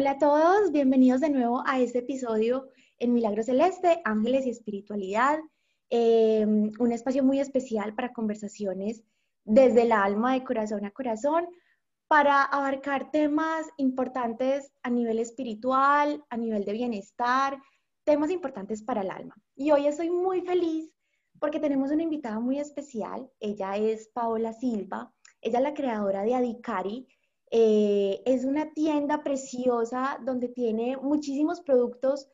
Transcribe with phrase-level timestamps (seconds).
[0.00, 5.38] Hola a todos, bienvenidos de nuevo a este episodio en Milagro Celeste, Ángeles y Espiritualidad,
[5.90, 9.02] em, un espacio muy especial para conversaciones
[9.44, 11.48] desde el alma, de corazón a corazón,
[12.08, 17.58] para abarcar temas importantes a nivel espiritual, a nivel de bienestar,
[18.02, 19.36] temas importantes para el alma.
[19.54, 20.96] Y hoy estoy muy feliz
[21.38, 23.30] porque tenemos una invitada muy especial.
[23.38, 27.06] Ella es Paola Silva, ella es la creadora de Adicari,
[27.50, 32.28] eh, es una tienda preciosa donde tiene muchísimos productos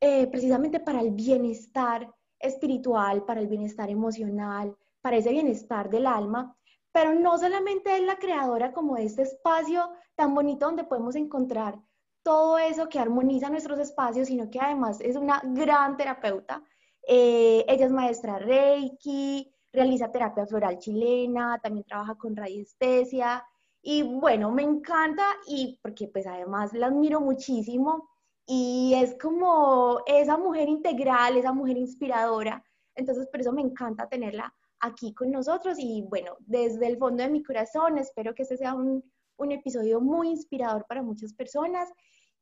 [0.00, 6.56] eh, precisamente para el bienestar espiritual, para el bienestar emocional, para ese bienestar del alma.
[6.92, 11.80] Pero no solamente es la creadora como de este espacio tan bonito donde podemos encontrar
[12.22, 16.62] todo eso que armoniza nuestros espacios, sino que además es una gran terapeuta.
[17.06, 23.44] Eh, ella es maestra Reiki, realiza terapia floral chilena, también trabaja con radiestesia,
[23.86, 28.08] y bueno, me encanta y porque pues además la admiro muchísimo
[28.46, 32.64] y es como esa mujer integral, esa mujer inspiradora.
[32.94, 37.28] Entonces por eso me encanta tenerla aquí con nosotros y bueno, desde el fondo de
[37.28, 39.04] mi corazón espero que este sea un,
[39.36, 41.92] un episodio muy inspirador para muchas personas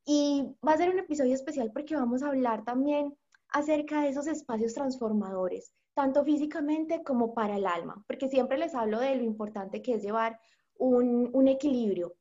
[0.04, 3.16] y va a ser un episodio especial porque vamos a hablar también
[3.48, 9.00] acerca de esos espacios transformadores, tanto físicamente como para el alma, porque siempre les hablo
[9.00, 10.38] de lo importante que es llevar
[10.82, 12.16] un, equilibrio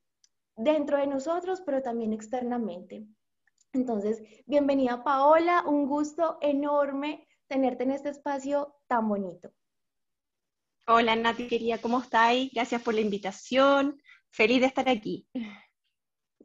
[0.56, 3.08] dentro de nosotros, pero también externamente.
[3.74, 9.52] Entonces, bienvenida Paola, un gusto enorme tenerte en este espacio tan bonito.
[10.88, 12.52] Hola Nati, querida, ¿cómo estáis?
[12.54, 15.28] Gracias por la invitación, feliz de estar aquí.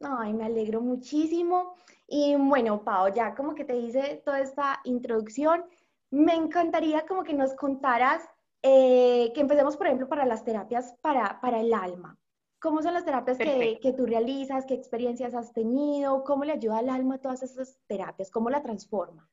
[0.01, 1.75] Ay, me alegro muchísimo.
[2.07, 5.65] Y bueno, Pao, ya como que te hice toda esta introducción,
[6.09, 8.23] me encantaría como que nos contaras
[8.69, 12.17] eh, que empecemos, por ejemplo, para las terapias para, para el alma.
[12.59, 14.65] ¿Cómo son las terapias que, que, tú realizas?
[14.65, 16.23] ¿Qué experiencias has tenido?
[16.25, 18.29] ¿Cómo le ayuda al alma a todas esas terapias?
[18.29, 19.29] ¿Cómo la transforma?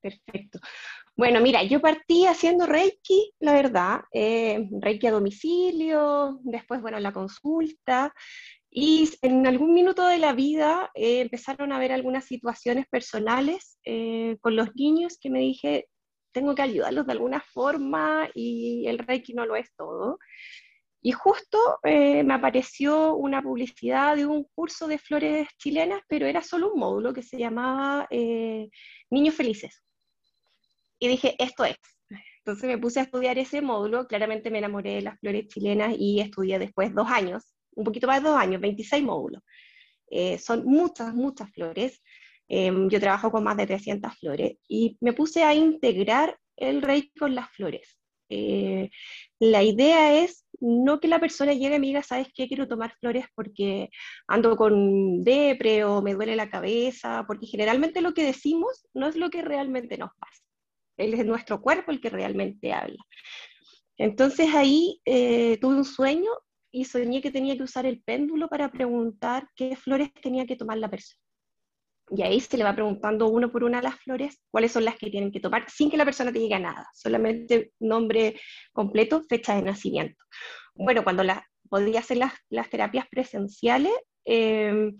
[0.00, 0.58] Perfecto.
[1.16, 7.12] Bueno, mira, yo partí haciendo Reiki, la verdad, eh, Reiki a domicilio, después, bueno, la
[7.12, 8.12] consulta,
[8.70, 13.78] y en algún minuto de la vida eh, empezaron a haber algunas situaciones personales
[14.42, 15.88] con los niños que me dije,
[16.38, 20.18] tengo que ayudarlos de alguna forma y el Reiki no lo es todo.
[21.02, 26.42] Y justo eh, me apareció una publicidad de un curso de flores chilenas, pero era
[26.42, 28.68] solo un módulo que se llamaba eh,
[29.10, 29.82] Niños Felices.
[31.00, 31.76] Y dije, esto es.
[32.38, 36.20] Entonces me puse a estudiar ese módulo, claramente me enamoré de las flores chilenas y
[36.20, 39.42] estudié después dos años, un poquito más de dos años, 26 módulos.
[40.08, 42.00] Eh, son muchas, muchas flores.
[42.48, 47.10] Em, yo trabajo con más de 300 flores y me puse a integrar el rey
[47.18, 47.98] con las flores.
[48.30, 48.90] Eh,
[49.38, 52.48] la idea es no que la persona llegue y me diga, ¿sabes qué?
[52.48, 53.90] Quiero tomar flores porque
[54.26, 59.16] ando con depre o me duele la cabeza, porque generalmente lo que decimos no es
[59.16, 60.42] lo que realmente nos pasa.
[60.96, 63.02] Es nuestro cuerpo el que realmente habla.
[63.98, 66.30] Entonces ahí eh, tuve un sueño
[66.70, 70.78] y soñé que tenía que usar el péndulo para preguntar qué flores tenía que tomar
[70.78, 71.27] la persona.
[72.10, 75.10] Y ahí se le va preguntando uno por una las flores cuáles son las que
[75.10, 78.40] tienen que tomar sin que la persona te diga nada, solamente nombre
[78.72, 80.22] completo, fecha de nacimiento.
[80.74, 83.92] Bueno, cuando la, podía hacer las, las terapias presenciales,
[84.24, 84.96] em,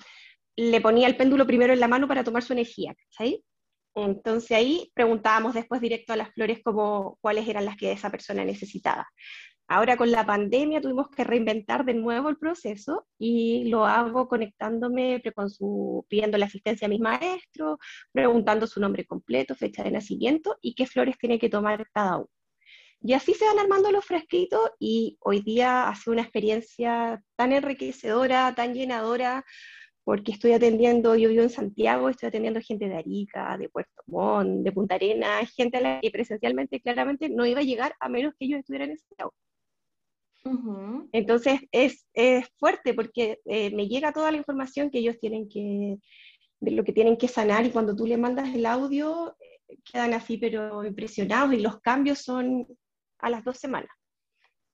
[0.56, 2.94] le ponía el péndulo primero en la mano para tomar su energía.
[3.94, 8.44] Entonces ahí preguntábamos después directo a las flores como cuáles eran las que esa persona
[8.44, 9.06] necesitaba.
[9.70, 15.22] Ahora con la pandemia tuvimos que reinventar de nuevo el proceso y lo hago conectándome
[15.34, 17.78] con su, pidiendo la asistencia a mis maestros,
[18.10, 22.28] preguntando su nombre completo, fecha de nacimiento y qué flores tiene que tomar cada uno.
[23.02, 28.54] Y así se van armando los fresquitos y hoy día hace una experiencia tan enriquecedora,
[28.54, 29.44] tan llenadora,
[30.02, 34.64] porque estoy atendiendo, yo vivo en Santiago, estoy atendiendo gente de Arica, de Puerto Montt,
[34.64, 38.32] de Punta Arena, gente a la que presencialmente claramente no iba a llegar a menos
[38.38, 39.34] que ellos estuvieran en Santiago.
[41.12, 42.06] Entonces es,
[42.58, 45.96] fuerte porque eh, me llega toda la información que ellos tienen que,
[46.60, 50.14] de lo que tienen que sanar y cuando tú le mandas el audio eh, quedan
[50.14, 52.66] así pero impresionados y los cambios son
[53.18, 53.90] a las dos semanas.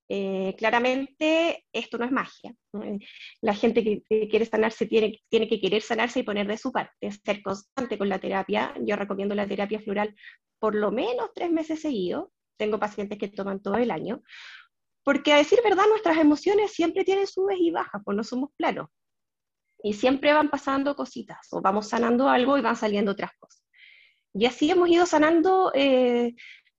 [0.08, 2.54] Eh, claramente esto no es magia.
[3.40, 7.10] La gente que, quiere sanarse tiene, tiene que querer sanarse y poner de su parte,
[7.10, 8.74] ser constante con la terapia.
[8.82, 10.14] Yo recomiendo la terapia floral
[10.58, 12.28] por lo menos tres meses seguidos.
[12.56, 14.22] Tengo pacientes que toman todo el año,
[15.04, 18.88] porque a decir verdad, nuestras emociones siempre tienen subes y bajas, pues no somos planos.
[19.82, 23.62] Y siempre van pasando cositas, o vamos sanando algo y van saliendo otras cosas.
[24.32, 26.34] Y así hemos ido sanando eh,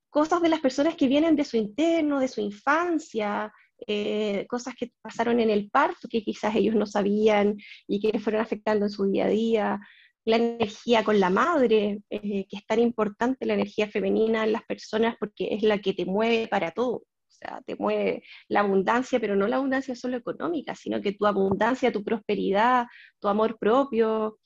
[0.10, 3.54] cosas de las personas que vienen de su interno, de su infancia,
[3.88, 7.57] eh, cosas que pasaron en el parto que quizás ellos no sabían
[7.88, 9.80] y que fueron afectando en su día a día,
[10.25, 14.63] la energía con la madre, eh, que es tan importante la energía femenina en las
[14.63, 17.04] personas porque es la que te mueve para todo.
[17.39, 21.91] Sea, te mueve la abundancia, pero no la abundancia solo económica, sino que tu abundancia,
[21.91, 22.85] tu prosperidad,
[23.19, 24.39] tu amor propio.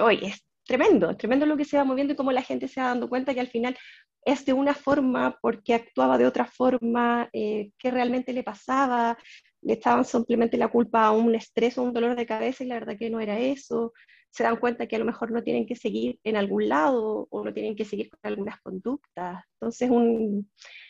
[0.00, 2.80] Oye, es tremendo, es tremendo lo que se va moviendo y cómo la gente se
[2.80, 3.76] va dando cuenta que al final
[4.24, 9.18] es de una forma porque actuaba de otra forma, eh, qué realmente le pasaba,
[9.62, 12.76] le estaban simplemente la culpa a un estrés o un dolor de cabeza y la
[12.76, 13.92] verdad que no era eso,
[14.30, 17.44] se dan cuenta que a lo mejor no tienen que seguir en algún lado o
[17.44, 19.44] no tienen que seguir con algunas conductas.
[19.54, 19.90] Entonces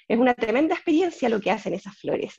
[0.08, 2.34] es una tremenda experiencia lo que hacen esas flores.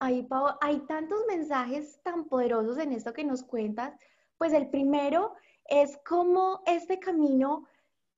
[0.00, 3.94] Ay, Pau, hay tantos mensajes tan poderosos en esto que nos cuentas.
[4.38, 5.34] Pues el primero
[5.66, 7.66] es cómo este camino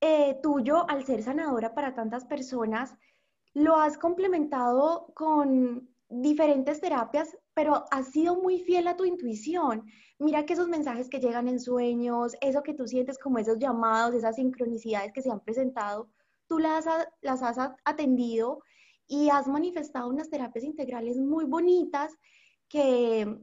[0.01, 2.95] eh, tuyo, al ser sanadora para tantas personas,
[3.55, 9.85] lo has complementado con diferentes terapias, pero has sido muy fiel a tu intuición.
[10.19, 14.15] Mira que esos mensajes que llegan en sueños, eso que tú sientes como esos llamados,
[14.15, 16.09] esas sincronicidades que se han presentado,
[16.53, 16.85] tú las,
[17.23, 18.63] las has atendido
[19.07, 22.13] y has manifestado unas terapias integrales muy bonitas
[22.69, 23.39] que,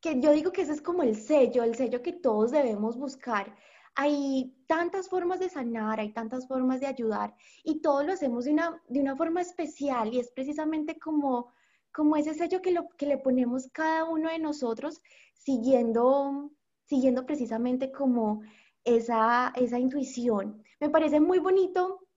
[0.00, 3.52] que yo digo que ese es como el sello, el sello que todos debemos buscar
[3.96, 8.52] hay tantas formas de sanar, hay tantas formas de ayudar y todos lo hacemos de
[8.52, 11.52] una, de una forma especial y es precisamente como,
[11.92, 15.00] como ese sello que, lo, que le ponemos cada uno de nosotros
[15.34, 16.52] siguiendo,
[16.84, 18.42] siguiendo precisamente como
[18.84, 20.62] esa, esa intuición.
[20.78, 22.07] Me parece muy bonito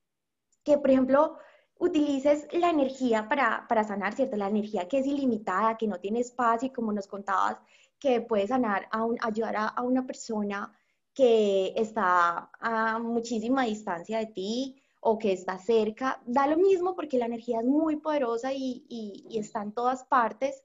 [0.63, 1.37] que, por ejemplo,
[1.79, 4.37] utilices la energía para, para sanar, ¿cierto?
[4.37, 7.57] La energía que es ilimitada, que no tiene espacio y como nos contabas,
[7.99, 10.71] que puede sanar, a ayudar a, a una persona
[11.13, 17.17] que está a muchísima distancia de ti o que está cerca, da lo mismo porque
[17.17, 20.63] la energía es muy poderosa y, y, está en todas partes,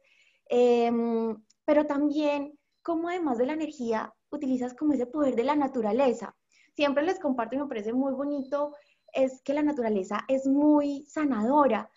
[0.49, 6.37] em, pero también como además de la energía utilizas como ese poder de la naturaleza.
[6.75, 8.75] Siempre les comparto y me parece muy bonito,
[9.16, 11.90] es que la naturaleza es muy sanadora.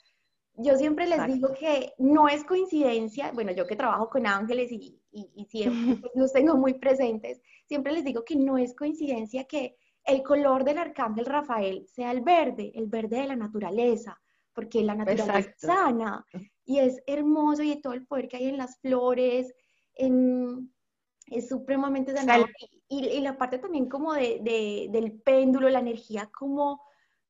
[0.56, 5.00] Yo siempre les digo que no es coincidencia, bueno, yo que trabajo con ángeles y,
[5.12, 9.78] y, siempre pues, los tengo muy presentes, siempre les digo que no es coincidencia que
[10.06, 14.20] el color del arcángel Rafael sea el verde, el verde de la naturaleza,
[14.54, 16.26] porque la naturaleza es sana
[16.66, 19.54] y es hermoso y todo el poder que hay en las flores,
[19.96, 22.50] es supremamente sanador.
[22.88, 26.82] Y, la parte también como de, del péndulo, la energía, como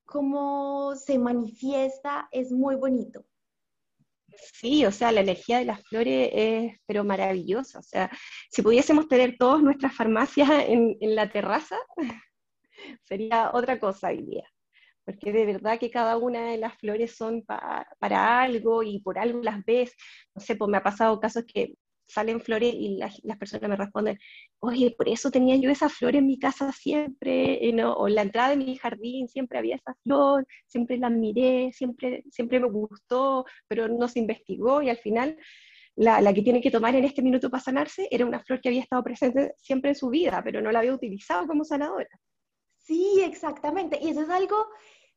[0.10, 3.24] cómo se manifiesta, es muy bonito.
[4.54, 7.80] Sí, o sea, la energía de las flores es pero maravillosa.
[7.80, 8.10] O sea,
[8.50, 11.78] si pudiésemos tener todas nuestras farmacias en, la terraza,
[13.04, 14.44] sería otra cosa hoy día.
[15.06, 19.42] Porque de verdad que cada una de las flores son para algo y por algo
[19.42, 19.96] las ves.
[20.36, 21.74] No sé, pues me ha pasado casos que
[22.10, 24.20] salen flores y las, personas me responden,
[24.60, 28.24] oye, por eso tenía yo esa flor en mi casa siempre, eh, o en la
[28.24, 33.46] entrada de mi jardín siempre había esa flor, siempre la miré, siempre, siempre me gustó,
[33.68, 35.38] pero no se investigó y al final
[35.96, 38.70] la, la, que tiene que tomar en este minuto para sanarse era una flor que
[38.70, 42.10] había estado presente siempre en su vida, pero no la había utilizado como sanadora.
[42.78, 44.00] Sí, exactamente.
[44.02, 44.68] Y eso es algo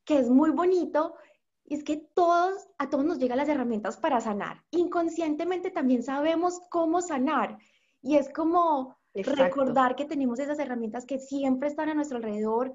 [0.04, 1.14] que es muy bonito
[1.64, 4.62] y es que todos, a todos nos llegan las herramientas para sanar.
[4.70, 7.58] Inconscientemente también sabemos cómo sanar.
[8.02, 12.74] Y es como recordar que tenemos esas herramientas que siempre están a nuestro alrededor,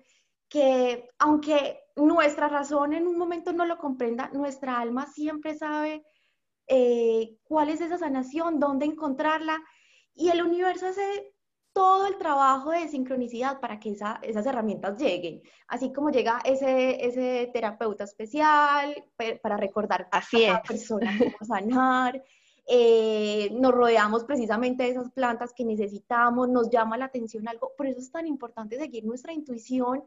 [0.50, 6.06] que aunque nuestra razón en un momento no lo comprenda, nuestra alma siempre sabe
[6.67, 9.62] eh, cuál es esa sanación, dónde encontrarla.
[10.15, 11.36] Y el universo hace
[11.78, 17.52] todo el trabajo de sincronicidad para que esas herramientas lleguen, así como llega ese, ese
[17.54, 18.96] terapeuta especial
[19.44, 22.24] para recordar así a la persona cómo sanar.
[22.66, 27.86] Eh, nos rodeamos precisamente de esas plantas que necesitamos, nos llama la atención algo, por
[27.86, 30.04] eso es tan importante seguir nuestra intuición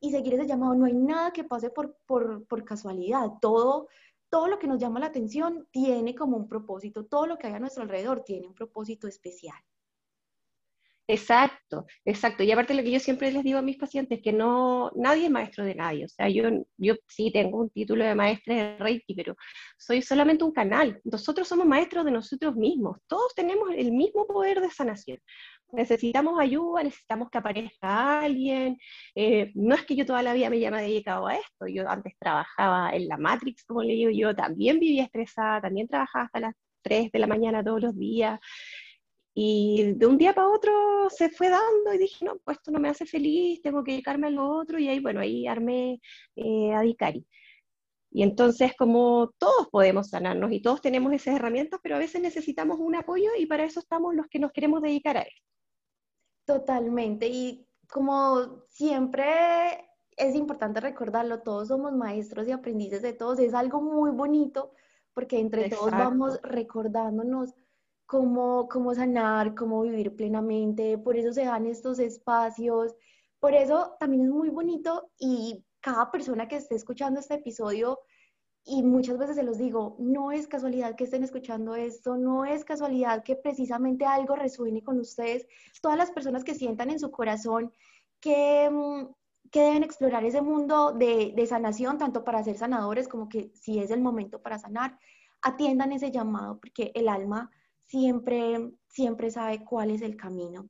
[0.00, 0.74] y seguir ese llamado.
[0.74, 3.88] No hay nada que pase por, por, por casualidad, todo,
[4.28, 7.54] todo lo que nos llama la atención tiene como un propósito, todo lo que hay
[7.54, 9.56] a nuestro alrededor tiene un propósito especial.
[11.06, 12.42] Exacto, exacto.
[12.42, 15.30] Y aparte lo que yo siempre les digo a mis pacientes, que no, nadie es
[15.30, 16.06] maestro de nadie.
[16.06, 16.44] O sea, yo,
[16.78, 19.36] yo sí tengo un título de maestra de Reiki, pero
[19.76, 21.00] soy solamente un canal.
[21.04, 22.98] Nosotros somos maestros de nosotros mismos.
[23.06, 25.18] Todos tenemos el mismo poder de sanación.
[25.72, 28.78] Necesitamos ayuda, necesitamos que aparezca alguien.
[29.14, 31.66] Eh, no es que yo toda la vida me haya dedicado a esto.
[31.66, 36.26] Yo antes trabajaba en la Matrix, como le digo yo, también vivía estresada, también trabajaba
[36.26, 38.40] hasta las 3 de la mañana todos los días.
[39.34, 42.78] Y de un día para otro se fue dando y dije, no, pues esto no
[42.78, 46.00] me hace feliz, tengo que dedicarme a lo otro y ahí, bueno, ahí armé
[46.36, 47.26] eh, a Dicari.
[48.12, 52.78] Y entonces, como todos podemos sanarnos y todos tenemos esas herramientas, pero a veces necesitamos
[52.78, 55.42] un apoyo y para eso estamos los que nos queremos dedicar a esto.
[56.46, 57.26] Totalmente.
[57.26, 59.24] Y como siempre
[60.16, 63.40] es importante recordarlo, todos somos maestros y aprendices de todos.
[63.40, 64.72] Es algo muy bonito
[65.12, 67.52] porque entre todos vamos recordándonos
[68.06, 70.98] cómo, cómo sanar, cómo vivir plenamente.
[70.98, 72.94] Por eso se dan estos espacios.
[73.40, 77.98] Por eso también es muy bonito y cada persona que esté escuchando este episodio,
[78.66, 82.64] y muchas veces se los digo, no es casualidad que estén escuchando esto, no es
[82.64, 85.46] casualidad que precisamente algo resuene con ustedes.
[85.82, 87.72] Todas las personas que sientan en su corazón
[88.20, 89.12] que, mm,
[89.50, 93.78] que deben explorar ese mundo de, de sanación, tanto para ser sanadores como que si
[93.80, 94.98] es el momento para sanar,
[95.42, 97.50] atiendan ese llamado, porque el alma
[97.86, 100.68] siempre, siempre sabe cuál es el camino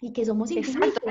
[0.00, 1.02] y que somos infinitos.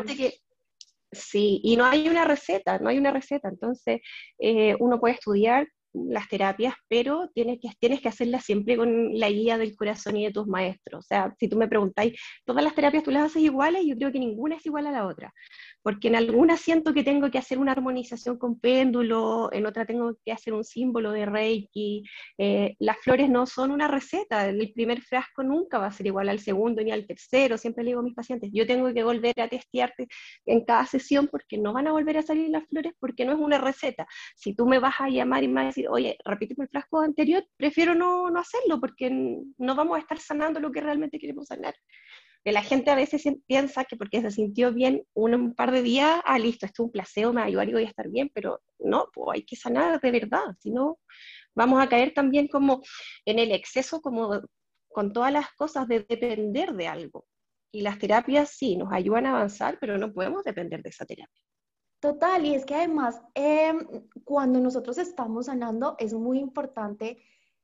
[1.13, 3.49] Sí, y no hay una receta, no hay una receta.
[3.49, 3.99] Entonces,
[4.39, 9.29] eh, uno puede estudiar las terapias, pero tienes que, tienes que hacerlas siempre con la
[9.29, 11.05] guía del corazón y de tus maestros.
[11.05, 13.83] O sea, si tú me preguntáis, ¿todas las terapias tú las haces iguales?
[13.85, 15.33] Yo creo que ninguna es igual a la otra
[15.83, 20.15] porque en alguna siento que tengo que hacer una armonización con péndulo, en otra tengo
[20.23, 22.03] que hacer un símbolo de Reiki.
[22.37, 26.29] Eh, las flores no son una receta, el primer frasco nunca va a ser igual
[26.29, 29.39] al segundo ni al tercero, siempre le digo a mis pacientes, yo tengo que volver
[29.41, 30.07] a testearte
[30.45, 33.39] en cada sesión porque no van a volver a salir las flores porque no es
[33.39, 34.07] una receta.
[34.35, 37.45] Si tú me vas a llamar y me vas decir, oye, repíteme el frasco anterior,
[37.57, 41.75] prefiero no, no hacerlo porque no vamos a estar sanando lo que realmente queremos sanar
[42.43, 46.21] que la gente a veces piensa que porque se sintió bien un, par de días,
[46.25, 49.09] ah, listo, esto es un placebo, me ayudó y voy a estar bien, pero no,
[49.13, 50.99] pues hay que sanar de verdad, si no,
[51.53, 52.81] vamos a caer también como
[53.25, 54.41] en el exceso, como
[54.89, 57.25] con todas las cosas de depender de algo.
[57.73, 61.41] Y las terapias sí nos ayudan a avanzar, pero no podemos depender de esa terapia.
[62.01, 63.77] Total, y es que además, em,
[64.25, 67.19] cuando nosotros estamos sanando, es muy importante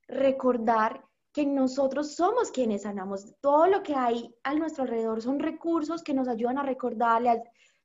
[0.08, 1.04] recordar
[1.34, 3.36] que nosotros somos quienes sanamos.
[3.42, 7.24] Todo lo que hay a nuestro alrededor son recursos que nos ayudan a recordar,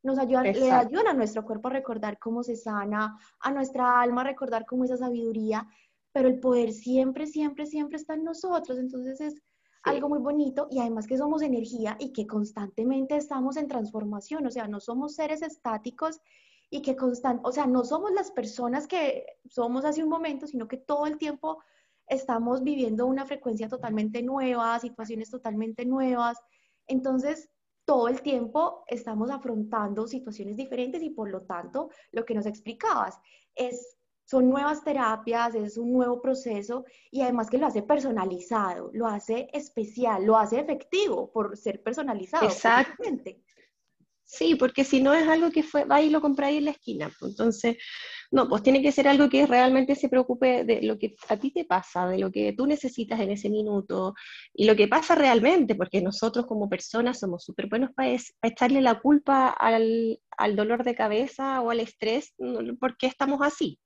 [0.02, 4.20] nos ayudan, le ayudan a nuestro cuerpo a recordar cómo se sana, a nuestra alma
[4.20, 5.66] a recordar cómo esa sabiduría,
[6.12, 8.78] pero el poder siempre, siempre, siempre está en nosotros.
[8.78, 9.42] Entonces es
[9.82, 14.50] algo muy bonito y además que somos energía y que constantemente estamos en transformación, o
[14.50, 16.20] sea, no somos seres estáticos
[16.70, 20.68] y que constant, o sea, no somos las personas que somos hace un momento, sino
[20.68, 21.58] que todo el tiempo
[22.06, 26.38] estamos viviendo una frecuencia totalmente nueva, situaciones totalmente nuevas.
[26.86, 27.50] Entonces,
[27.84, 33.18] todo el tiempo estamos afrontando situaciones diferentes y por lo tanto, lo que nos explicabas
[33.54, 33.98] es
[34.32, 39.50] son nuevas terapias, es un nuevo proceso y además que lo hace personalizado, lo hace
[39.52, 42.46] especial, lo hace efectivo por ser personalizado.
[42.46, 43.42] Exactamente.
[44.24, 47.12] Sí, porque si no es algo que fue, va y lo compráis en la esquina.
[47.20, 47.76] Pues, entonces,
[48.30, 51.50] no, pues tiene que ser algo que realmente se preocupe de lo que a ti
[51.50, 54.14] te pasa, de lo que tú necesitas en ese minuto
[54.54, 58.98] y lo que pasa realmente, porque nosotros como personas somos súper buenos para, echarle la
[58.98, 62.32] culpa al, al dolor de cabeza o al estrés
[62.80, 63.78] porque estamos así.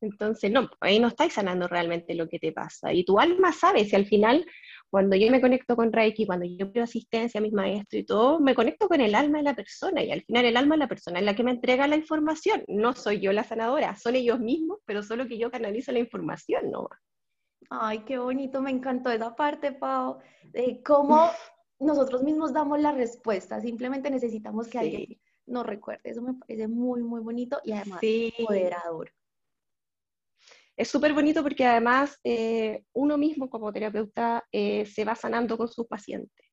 [0.00, 2.92] Entonces, no, ahí no estáis sanando realmente lo que te pasa.
[2.92, 4.46] Y tu alma sabe si al final
[4.90, 8.40] cuando yo me conecto con Reiki, cuando yo pido asistencia a mis maestros y todo,
[8.40, 10.88] me conecto con el alma de la persona y al final el alma de la
[10.88, 12.64] persona es la que me entrega la información.
[12.66, 16.72] No soy yo la sanadora, son ellos mismos, pero solo que yo canalizo la información,
[16.72, 16.88] ¿no?
[17.70, 21.30] Ay, qué bonito, me encantó esa parte, Pau, de cómo
[21.78, 26.00] nosotros mismos damos la respuesta, simplemente necesitamos que alguien nos recuerde.
[26.10, 28.34] Eso me parece muy, muy bonito y además sí.
[28.36, 29.12] empoderador
[30.80, 35.68] es súper bonito porque además eh, uno mismo como terapeuta eh, se va sanando con
[35.68, 36.46] sus pacientes.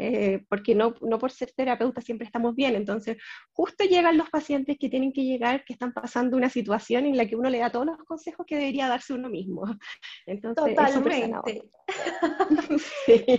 [0.00, 3.16] Eh, porque no, no por ser terapeuta siempre estamos bien, entonces
[3.50, 7.26] justo llegan los pacientes que tienen que llegar, que están pasando una situación en la
[7.26, 9.64] que uno le da todos los consejos que debería darse uno mismo.
[10.26, 11.62] Entonces, totalmente.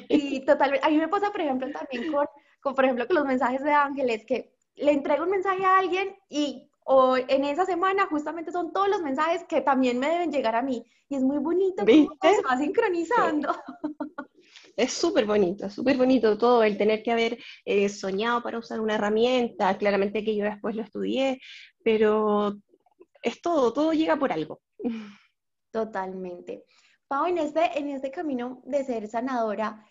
[0.09, 0.43] sí.
[0.45, 0.85] totalmente.
[0.85, 2.25] A mí me pasa, por ejemplo, también con,
[2.59, 6.15] con, por ejemplo, con los mensajes de ángeles, que le entrego un mensaje a alguien
[6.29, 10.55] y o en esa semana justamente son todos los mensajes que también me deben llegar
[10.55, 10.83] a mí.
[11.07, 13.55] Y es muy bonito cómo se va sincronizando.
[14.75, 18.95] Es súper bonito, súper bonito todo, el tener que haber eh, soñado para usar una
[18.95, 21.39] herramienta, claramente que yo después lo estudié,
[21.83, 22.55] pero
[23.21, 24.61] es todo, todo llega por algo.
[25.71, 26.63] Totalmente.
[27.07, 29.85] Pau, en este, en este camino de ser sanadora,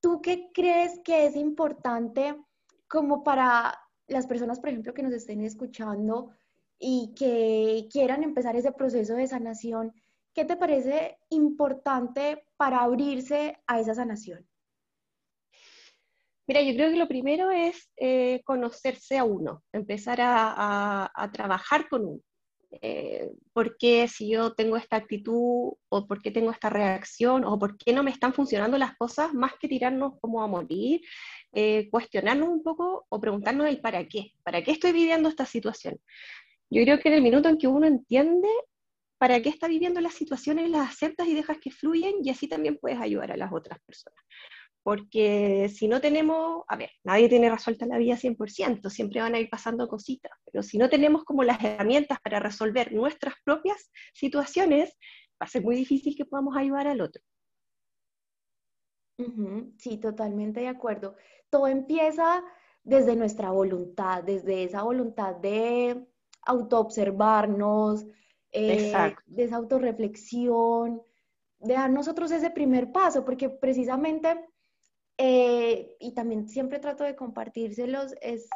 [0.00, 2.34] ¿tú qué crees que es importante
[2.88, 3.78] como para
[4.08, 6.30] las personas, por ejemplo, que nos estén escuchando
[6.78, 9.92] y que quieran empezar ese proceso de sanación,
[10.32, 14.46] ¿qué te parece importante para abrirse a esa sanación?
[16.46, 22.04] Mira, yo creo que lo primero es eh, conocerse a uno, empezar a, trabajar con
[22.06, 22.20] uno.
[22.70, 27.58] eh, por qué si yo tengo esta actitud o por qué tengo esta reacción o
[27.58, 31.00] por qué no me están funcionando las cosas, más que tirarnos como a morir,
[31.52, 35.98] eh, cuestionarnos un poco o preguntarnos el para qué, para qué estoy viviendo esta situación.
[36.70, 38.48] Yo creo que en el minuto en que uno entiende
[39.18, 42.78] para qué está viviendo las situaciones, las aceptas y dejas que fluyen y así también
[42.78, 44.22] puedes ayudar a las otras personas
[44.88, 49.38] porque si no tenemos, a ver, nadie tiene resuelta la vida 100%, siempre van a
[49.38, 54.96] ir pasando cositas, pero si no tenemos como las herramientas para resolver nuestras propias situaciones,
[55.32, 57.22] va a ser muy difícil que podamos ayudar al otro.
[59.78, 61.16] Sí, totalmente de acuerdo.
[61.50, 62.44] Todo empieza
[62.84, 66.06] desde nuestra voluntad, desde esa voluntad de
[66.46, 68.06] autoobservarnos,
[68.52, 71.02] eh, de esa autorreflexión,
[71.58, 74.48] de dar nosotros ese primer paso, porque precisamente
[75.20, 78.48] eh, y también siempre trato de compartírselos, es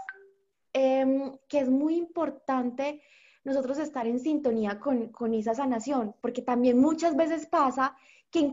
[0.73, 3.03] em, que es muy importante
[3.45, 7.97] nosotros estar en sintonía con, con esa sanación, porque también muchas veces pasa
[8.31, 8.51] que,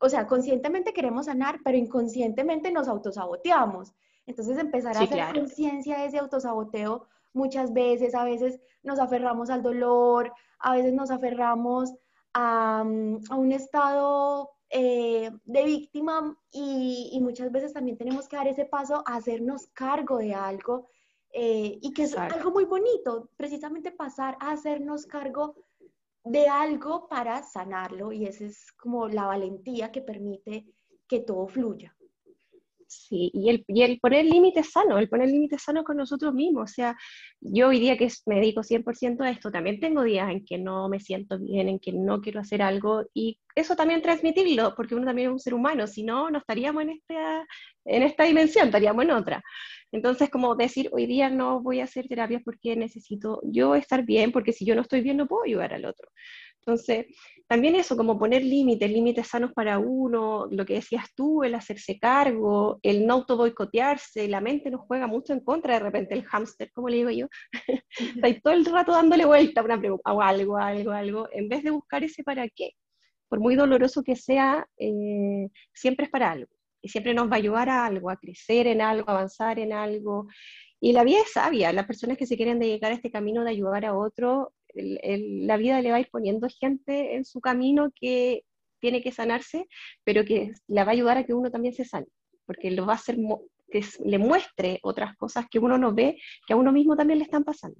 [0.00, 3.94] o sea, conscientemente queremos sanar, pero inconscientemente nos autosaboteamos.
[4.26, 9.62] Entonces empezar a hacer conciencia de ese autosaboteo muchas veces, a veces nos aferramos al
[9.62, 11.94] dolor, a veces nos aferramos
[12.32, 18.64] a, a un estado eh, de víctima y, muchas veces también tenemos que dar ese
[18.64, 20.88] paso a hacernos cargo de algo
[21.32, 25.54] eh, y que es algo muy bonito, precisamente pasar a hacernos cargo
[26.26, 30.66] de algo para sanarlo y esa es como la valentía que permite
[31.06, 31.95] que todo fluya.
[32.88, 36.70] Sí, y el, y el poner límites sano, el poner límites sanos con nosotros mismos.
[36.70, 36.96] O sea,
[37.40, 40.88] yo hoy día que me dedico 100% a esto, también tengo días en que no
[40.88, 45.04] me siento bien, en que no quiero hacer algo, y eso también transmitirlo, porque uno
[45.04, 47.46] también es un ser humano, si no, no estaríamos en esta,
[47.86, 49.42] en esta dimensión, estaríamos en otra.
[49.92, 54.30] Entonces, como decir, hoy día no voy a hacer terapias porque necesito yo estar bien,
[54.30, 56.08] porque si yo no estoy bien no puedo ayudar al otro.
[56.66, 57.06] Entonces,
[57.46, 61.96] también eso, como poner límites, límites sanos para uno, lo que decías tú, el hacerse
[61.96, 66.24] cargo, el no auto boicotearse, la mente nos juega mucho en contra, de repente el
[66.24, 67.28] hámster, como le digo yo,
[68.16, 71.62] está todo el rato dándole vuelta a una pregunta, o algo, algo, algo, en vez
[71.62, 72.72] de buscar ese para qué.
[73.28, 76.50] Por muy doloroso que sea, eh, siempre es para algo,
[76.82, 79.72] y siempre nos va a ayudar a algo, a crecer en algo, a avanzar en
[79.72, 80.26] algo.
[80.80, 83.50] Y la vida es sabia, las personas que se quieren dedicar a este camino de
[83.50, 88.44] ayudar a otro, la vida le va a ir poniendo gente en su camino que
[88.80, 89.66] tiene que sanarse,
[90.04, 92.06] pero que la va a ayudar a que uno también se sane,
[92.44, 93.16] porque lo va a hacer
[93.70, 97.24] que le muestre otras cosas que uno no ve, que a uno mismo también le
[97.24, 97.78] están pasando.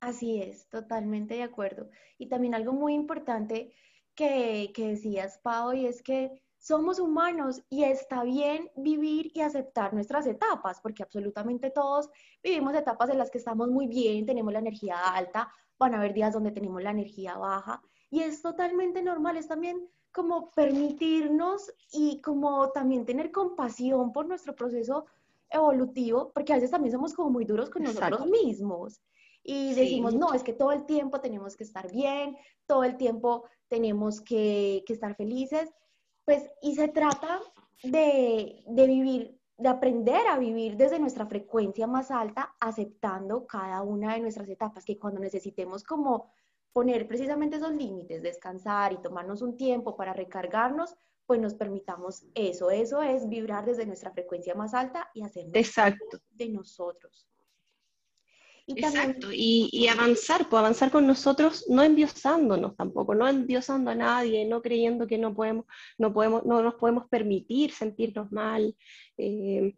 [0.00, 1.90] Así es, totalmente de acuerdo.
[2.18, 3.72] Y también algo muy importante
[4.14, 9.94] que, que decías, Pau, y es que somos humanos y está bien vivir y aceptar
[9.94, 12.08] nuestras etapas, porque absolutamente todos
[12.42, 16.14] vivimos etapas en las que estamos muy bien, tenemos la energía alta, van a haber
[16.14, 17.82] días donde tenemos la energía baja.
[18.10, 24.54] Y es totalmente normal, es también como permitirnos y como también tener compasión por nuestro
[24.54, 25.06] proceso
[25.50, 29.00] evolutivo, porque a veces también somos como muy duros con nosotros mismos.
[29.42, 32.36] Y decimos, no, es que todo el tiempo tenemos que estar bien,
[32.66, 35.70] todo el tiempo tenemos que, que estar felices,
[36.24, 37.40] pues y se trata
[37.82, 44.14] de, de vivir de aprender a vivir desde nuestra frecuencia más alta, aceptando cada una
[44.14, 46.30] de nuestras etapas, que cuando necesitemos como
[46.72, 50.94] poner precisamente esos límites, descansar y tomarnos un tiempo para recargarnos,
[51.26, 52.70] pues nos permitamos eso.
[52.70, 56.18] Eso es vibrar desde nuestra frecuencia más alta y hacer Exacto.
[56.30, 57.26] de nosotros.
[58.68, 64.44] Y Exacto, y, avanzar, pues avanzar con nosotros, no endiosándonos tampoco, no endiosando a nadie,
[64.44, 65.64] no creyendo que no podemos,
[65.96, 68.76] no podemos, no nos podemos permitir sentirnos mal.
[69.16, 69.74] Eh,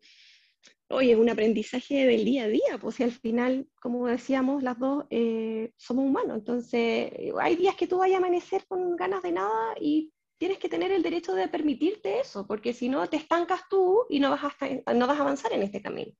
[0.88, 5.04] oye, un aprendizaje del día a día, pues si al final, como decíamos las dos,
[5.10, 9.76] eh, somos humanos, entonces hay días que tú vayas a amanecer con ganas de nada
[9.80, 14.04] y tienes que tener el derecho de permitirte eso, porque si no te estancas tú
[14.08, 16.12] y no vas a, no vas a avanzar en este camino.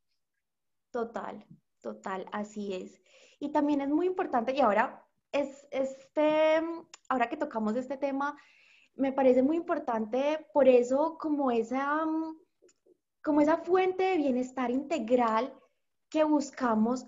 [0.93, 1.45] Total,
[1.81, 3.01] Total, así es.
[3.39, 6.61] Y también es muy importante, y ahora, es, este,
[7.09, 8.37] ahora que tocamos este tema,
[8.97, 12.05] me parece muy importante por eso como esa,
[13.23, 15.55] como esa fuente de bienestar integral
[16.11, 17.07] que buscamos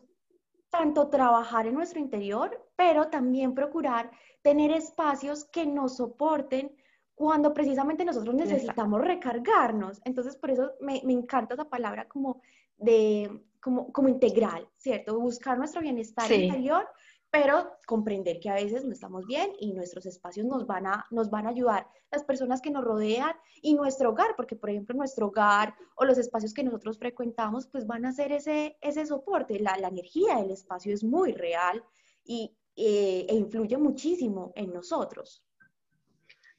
[0.71, 6.75] tanto trabajar en nuestro interior, pero también procurar tener espacios que nos soporten
[7.15, 10.01] cuando precisamente nosotros necesitamos recargarnos.
[10.05, 12.41] Entonces, por eso me, me encanta esa palabra como
[12.79, 15.18] de como, como integral, ¿cierto?
[15.18, 16.87] Buscar nuestro bienestar interior,
[17.31, 21.31] pero comprender que a veces no estamos bien y nuestros espacios nos van, a, nos
[21.31, 25.29] van a ayudar, las personas que nos rodean y nuestro hogar, porque por ejemplo nuestro
[25.29, 29.79] hogar o los espacios que nosotros frecuentamos, pues van a ser ese, ese soporte, la,
[29.79, 31.83] la energía del espacio es muy real
[32.25, 35.44] y eh, e influye muchísimo en nosotros.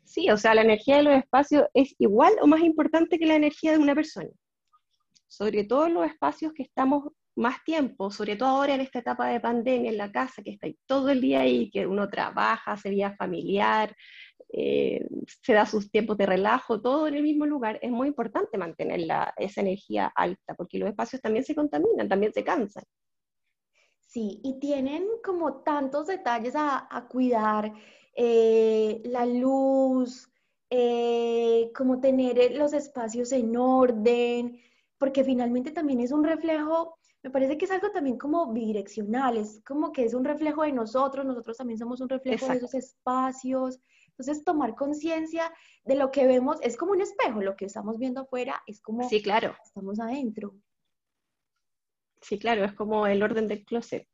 [0.03, 3.35] Sí, o sea, la energía de los espacios es igual o más importante que la
[3.35, 4.29] energía de una persona.
[5.33, 9.27] Sobre todo en los espacios que estamos más tiempo, sobre todo ahora en esta etapa
[9.29, 12.91] de pandemia en la casa, que está todo el día ahí, que uno trabaja, se
[12.91, 13.95] vida familiar,
[14.49, 15.03] eh,
[15.41, 19.07] se da sus tiempos de relajo, todo en el mismo lugar, es muy importante mantener
[19.37, 22.83] esa energía alta, porque los espacios también se contaminan, también se cansan.
[23.97, 27.73] Sí, y tienen como tantos detalles a, cuidar,
[28.15, 30.29] eh, la luz,
[30.69, 34.59] eh, como tener los espacios en orden,
[35.03, 39.61] porque finalmente también es un reflejo me parece que es algo también como bidireccional, es
[39.65, 43.81] como que es un reflejo de nosotros, nosotros también somos un reflejo de esos espacios.
[44.07, 45.51] Entonces, tomar conciencia
[45.83, 49.07] de lo que vemos es como un espejo, lo que estamos viendo afuera es como
[49.09, 49.55] sí, claro.
[49.65, 50.55] estamos adentro.
[52.21, 54.07] Sí, claro, es como el orden del closet.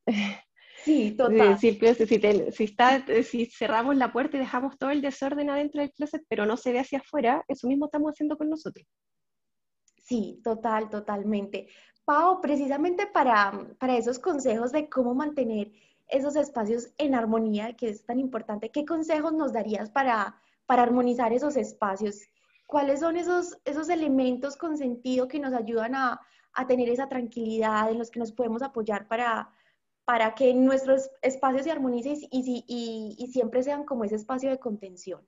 [0.83, 1.59] Sí, total.
[1.59, 6.23] si, si, está, si cerramos la puerta y dejamos todo el desorden adentro del closet,
[6.27, 8.87] pero no se ve hacia afuera, eso mismo estamos haciendo con nosotros.
[10.09, 11.67] Sí, total, totalmente.
[12.03, 15.71] Pau, precisamente para, para esos consejos de cómo mantener
[16.07, 21.31] esos espacios en armonía, que es tan importante, ¿qué consejos nos darías para, para armonizar
[21.31, 22.21] esos espacios?
[22.65, 26.19] ¿Cuáles son esos, esos elementos con sentido que nos ayudan a,
[26.53, 29.51] a tener esa tranquilidad, en los que nos podemos apoyar para,
[30.05, 34.57] para que nuestros espacios se armonicen y, y, y siempre sean como ese espacio de
[34.59, 35.21] contención?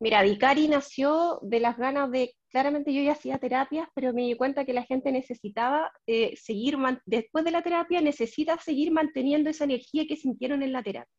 [0.00, 4.34] Mira, Vicari nació de las ganas de, claramente yo ya hacía terapias, pero me di
[4.34, 9.64] cuenta que la gente necesitaba eh, seguir, después de la terapia, necesita seguir manteniendo esa
[9.64, 11.12] energía que sintieron en la terapia,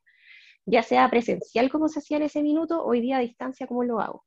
[0.65, 3.99] ya sea presencial como se hacía en ese minuto, hoy día a distancia como lo
[4.01, 4.25] hago.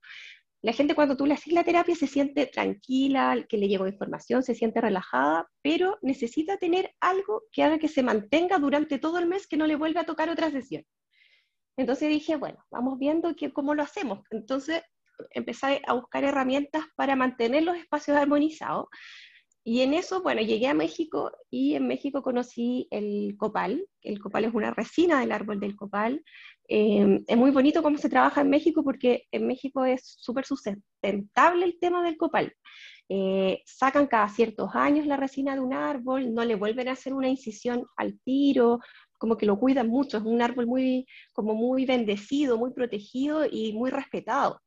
[0.62, 4.45] La gente cuando tú le haces la terapia se siente tranquila, que le llegó información,
[4.45, 9.27] se siente relajada, pero necesita tener algo que haga que se mantenga durante todo el
[9.27, 10.85] mes, que no le vuelva a tocar otra sesión.
[11.76, 14.20] Entonces dije, bueno, vamos viendo que, cómo lo hacemos.
[14.30, 14.82] Entonces
[15.30, 18.87] empecé a buscar herramientas para mantener los espacios armonizados.
[19.66, 23.87] Y en eso, bueno, llegué a México y en México conocí el copal.
[24.02, 26.22] El copal es una resina del árbol del copal.
[26.68, 31.64] Em, es muy bonito cómo se trabaja en México porque en México es súper sustentable
[31.64, 32.52] el tema del copal.
[33.08, 37.12] Eh, sacan cada ciertos años la resina de un árbol, no le vuelven a hacer
[37.12, 38.80] una incisión al tiro,
[39.24, 43.72] como que lo cuidan mucho, es un árbol muy, como muy bendecido, muy protegido y
[43.72, 44.60] muy respetado.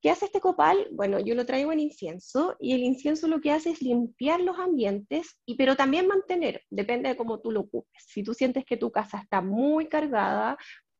[0.00, 0.86] ¿Qué hace este copal?
[0.92, 4.56] Bueno, yo lo traigo en incienso y el incienso lo que hace es limpiar los
[4.56, 8.04] ambientes, y, pero también mantener, depende de cómo tú lo ocupes.
[8.06, 10.56] Si tú sientes que tu casa está muy cargada,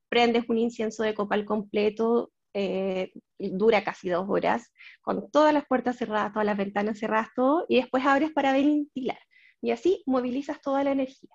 [0.08, 5.98] prendes un incienso de copal completo, eh, dura casi dos horas, con todas las puertas
[5.98, 9.20] cerradas, todas las ventanas cerradas, todo, y después abres para ventilar.
[9.62, 11.30] Y así movilizas toda la energía.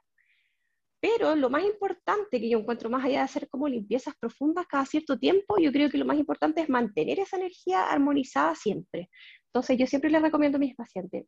[1.06, 4.88] Pero lo más importante que yo encuentro, más allá de hacer como limpiezas profundas cada
[4.88, 9.10] cierto tiempo, yo creo que lo más importante es mantener esa energía armonizada siempre.
[9.46, 11.28] Entonces yo siempre les recomiendo a mis pacientes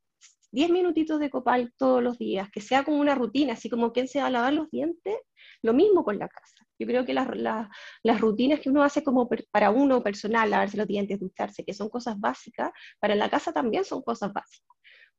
[0.52, 4.08] 10 minutitos de copal todos los días, que sea como una rutina, así como quien
[4.08, 5.16] se va a lavar los dientes,
[5.62, 6.66] lo mismo con la casa.
[6.80, 11.20] Yo creo que las, rutinas que uno hace como para uno personal, lavarse los dientes,
[11.20, 14.77] ducharse, que son cosas básicas, para la casa también son cosas básicas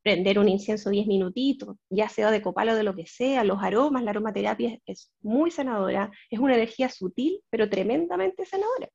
[0.09, 3.63] prender un incienso 10 minutitos, ya sea de copal o de lo que sea, los
[3.63, 8.89] aromas, la aromaterapia es muy sanadora, es una energía sutil, pero tremendamente sanadora.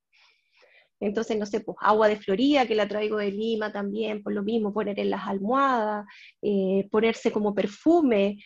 [0.99, 4.41] Entonces, no sé, pues agua de Florida, que la traigo de Lima también, por lo
[4.41, 6.07] mismo, poner en las almohadas,
[6.41, 8.39] eh, ponerse como perfume,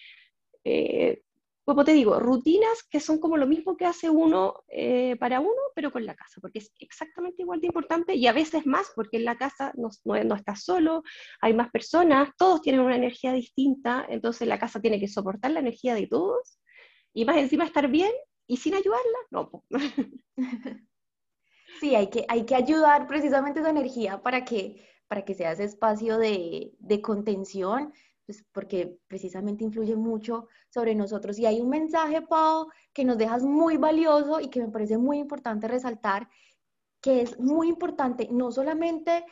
[0.66, 1.22] eh,
[1.68, 5.52] como te digo, rutinas que son como lo mismo que hace uno eh, para uno,
[5.76, 9.18] pero con la casa, porque es exactamente igual de importante y a veces más, porque
[9.18, 11.04] en la casa no, no, estás solo,
[11.42, 15.60] hay más personas, todos tienen una energía distinta, entonces la casa tiene que soportar la
[15.60, 16.58] energía de todos
[17.14, 18.14] y más encima estar bien
[18.48, 19.52] y sin ayudarla, no.
[21.82, 25.66] Sí, hay que, hay que ayudar precisamente esa energía para que, para que sea ese
[25.66, 27.94] espacio de, de contención
[28.28, 31.40] pues porque precisamente influye mucho sobre nosotros.
[31.40, 35.18] Y hay un mensaje, Pau, que nos dejas muy valioso y que me parece muy
[35.18, 36.28] importante resaltar,
[37.02, 39.24] que es muy importante, no solamente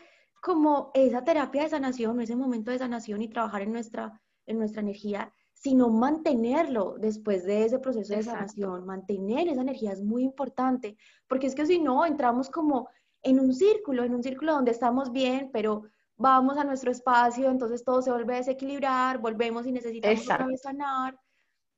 [0.41, 4.81] como esa terapia de sanación, ese momento de sanación y trabajar en nuestra, en nuestra
[4.81, 8.86] energía, sino mantenerlo después de ese proceso de sanación.
[8.86, 10.95] Mantener esa energía es muy importante,
[11.27, 12.88] porque es que si no, entramos como
[13.23, 15.84] en un círculo, en un círculo donde estamos bien, pero
[16.17, 20.62] vamos a nuestro espacio, entonces todo se vuelve a desequilibrar, volvemos y necesitamos otra vez
[20.62, 21.19] sanar.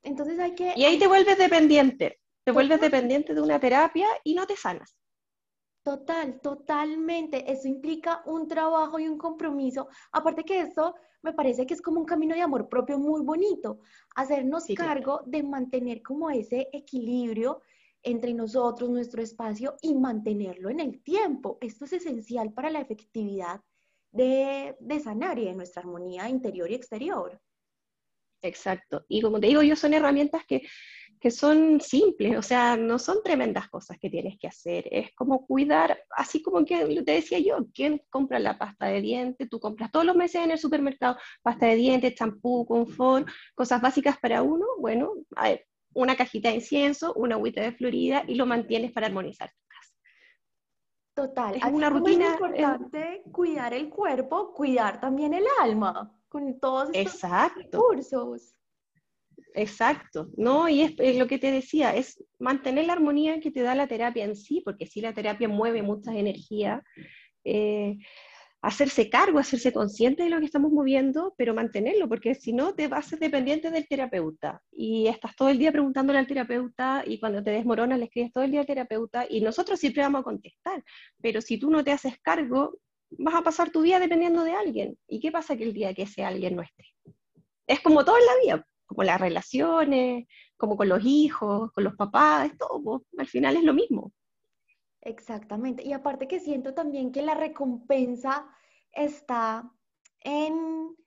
[0.04, 0.74] Entonces hay que...
[0.76, 4.96] Y ahí te vuelves dependiente, te vuelves dependiente de una terapia y no te sanas.
[5.84, 7.50] Total, totalmente.
[7.50, 9.88] Eso implica un trabajo y un compromiso.
[10.12, 13.80] Aparte que esto me parece que es como un camino de amor propio muy bonito.
[14.16, 17.62] Hacernos cargo de mantener como ese equilibrio
[18.04, 21.58] entre nosotros, nuestro espacio y mantenerlo en el tiempo.
[21.62, 23.62] Esto es esencial para la efectividad
[24.12, 27.40] de, sanar y de nuestra armonía interior y exterior.
[28.42, 29.06] Exacto.
[29.08, 30.62] Y como te digo, yo son herramientas que
[31.20, 35.46] que son simples, o sea, no son tremendas cosas que tienes que hacer, es como
[35.46, 39.50] cuidar, así como que te decía yo, ¿quién compra la pasta de dientes?
[39.50, 44.18] Tú compras todos los meses en el supermercado pasta de dientes, champú, confort, cosas básicas
[44.20, 45.14] para uno, bueno,
[45.94, 49.52] una cajita de incienso, una agüita de florida y lo mantienes para armonizar.
[51.18, 52.26] Total, es una rutina.
[52.28, 57.60] Es importante cuidar el cuerpo, cuidar también el alma con todos estos Exacto.
[57.64, 58.56] recursos.
[59.56, 60.70] Exacto, ¿no?
[60.70, 64.26] Y es, lo que te decía, es mantener la armonía que te da la terapia
[64.26, 66.84] en sí, porque sí la terapia mueve muchas energías,
[67.44, 67.98] eh,
[68.68, 72.90] hacerse cargo, hacerse consciente de lo que estamos moviendo, pero mantenerlo, porque si no te
[72.90, 77.18] vas a ser dependiente del terapeuta y estás todo el día preguntándole al terapeuta y
[77.20, 80.24] cuando te desmoronas le escribes todo el día al terapeuta y nosotros siempre vamos a
[80.24, 80.84] contestar,
[81.22, 82.78] pero si tú no te haces cargo,
[83.12, 84.98] vas a pasar tu vida dependiendo de alguien.
[85.08, 86.84] ¿Y qué pasa que el día que ese alguien no esté?
[87.68, 90.26] Es como todo en la vida como las relaciones,
[90.56, 94.14] como con los hijos, con los papás, todo, al final es lo mismo.
[95.08, 95.88] Exactamente.
[95.88, 98.46] Y aparte que siento también que la recompensa
[98.92, 99.72] está
[100.20, 100.98] en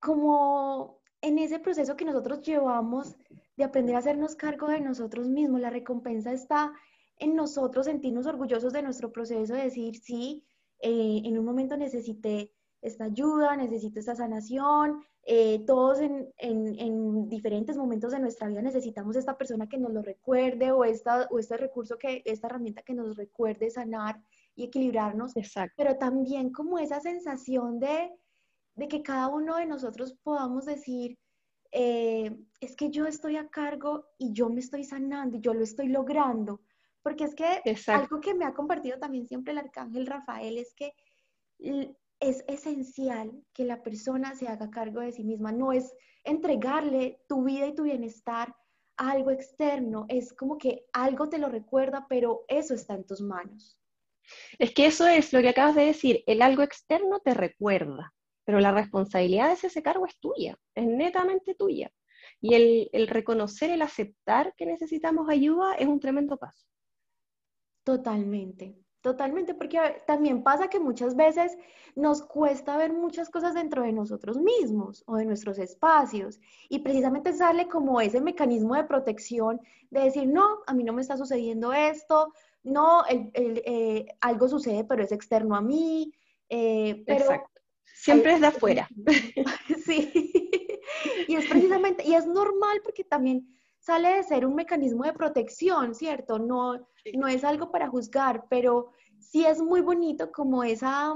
[0.00, 3.16] como en ese proceso que nosotros llevamos
[3.56, 5.60] de aprender a hacernos cargo de nosotros mismos.
[5.60, 6.72] La recompensa está
[7.16, 10.44] en nosotros sentirnos orgullosos de nuestro proceso, de decir, sí,
[10.78, 18.12] eh, en un momento necesité esta ayuda, necesito esta sanación, eh, todos en, diferentes momentos
[18.12, 21.98] de nuestra vida necesitamos esta persona que nos lo recuerde o, esta, o este recurso,
[21.98, 24.22] que, esta herramienta que nos recuerde sanar
[24.56, 25.74] y equilibrarnos, Exacto.
[25.76, 28.10] pero también como esa sensación de,
[28.88, 31.18] que cada uno de nosotros podamos decir,
[31.72, 35.62] eh, es que yo estoy a cargo y yo me estoy sanando y yo lo
[35.62, 36.62] estoy logrando.
[37.02, 40.94] Porque es que algo que me ha compartido también siempre el arcángel Rafael es que
[42.20, 45.52] es esencial que la persona se haga cargo de sí misma.
[45.52, 48.54] No es entregarle tu vida y tu bienestar
[48.96, 53.20] a algo externo, es como que algo te lo recuerda, pero eso está en tus
[53.20, 53.78] manos.
[54.58, 58.12] Es que eso es lo que acabas de decir, el algo externo te recuerda,
[58.44, 61.90] pero la responsabilidad de ese cargo es tuya, es netamente tuya.
[62.40, 66.66] Y el, el reconocer, el aceptar que necesitamos ayuda es un tremendo paso.
[67.84, 68.76] Totalmente.
[69.00, 71.56] Totalmente, porque también pasa que muchas veces
[71.94, 77.32] nos cuesta ver muchas cosas dentro de nosotros mismos o de nuestros espacios y precisamente
[77.32, 81.72] sale como ese mecanismo de protección de decir, no, a mí no me está sucediendo
[81.72, 82.32] esto,
[82.64, 86.12] no, eh, algo sucede pero es externo a mí.
[86.48, 87.60] Eh, Exacto.
[87.94, 88.88] Siempre es de afuera.
[89.84, 90.32] sí,
[91.28, 93.57] y es precisamente, y es normal porque también
[93.88, 96.38] sale de ser un mecanismo de protección, ¿cierto?
[96.38, 101.14] No, no es algo para juzgar, pero sí es muy bonito como esa,